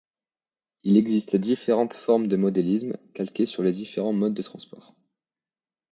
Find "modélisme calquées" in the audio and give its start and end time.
2.35-3.45